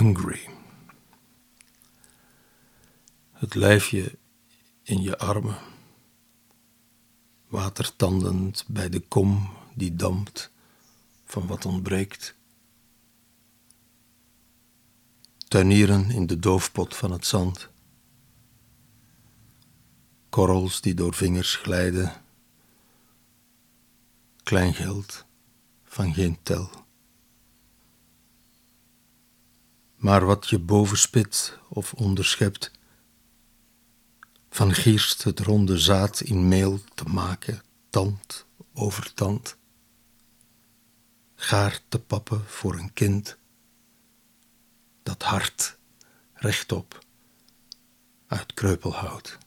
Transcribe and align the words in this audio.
hungry. 0.00 0.48
Het 3.32 3.54
lijfje 3.54 4.18
in 4.82 5.02
je 5.02 5.18
armen, 5.18 5.58
watertandend 7.48 8.64
bij 8.68 8.88
de 8.88 9.00
kom 9.00 9.50
die 9.74 9.96
dampt 9.96 10.50
van 11.24 11.46
wat 11.46 11.66
ontbreekt. 11.66 12.34
Tuinieren 15.48 16.10
in 16.10 16.26
de 16.26 16.38
doofpot 16.38 16.96
van 16.96 17.12
het 17.12 17.26
zand. 17.26 17.68
Korrels 20.28 20.80
die 20.80 20.94
door 20.94 21.14
vingers 21.14 21.56
glijden. 21.56 22.22
Kleingeld 24.42 25.24
van 25.84 26.14
geen 26.14 26.38
tel. 26.42 26.79
Maar 30.00 30.24
wat 30.26 30.48
je 30.48 30.58
bovenspit 30.58 31.58
of 31.68 31.92
onderschept, 31.92 32.70
van 34.50 34.74
gierst 34.74 35.22
het 35.22 35.40
ronde 35.40 35.78
zaad 35.78 36.20
in 36.20 36.48
meel 36.48 36.80
te 36.94 37.04
maken, 37.04 37.62
tand 37.90 38.46
over 38.74 39.14
tand. 39.14 39.56
Gaar 41.34 41.80
te 41.88 41.98
pappen 41.98 42.44
voor 42.46 42.74
een 42.74 42.92
kind, 42.92 43.36
dat 45.02 45.22
hart 45.22 45.78
rechtop 46.32 47.04
uit 48.26 48.54
kreupelhout. 48.54 49.38